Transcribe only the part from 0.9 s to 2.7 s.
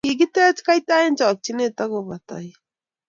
eng chokchinee ak kobo toik.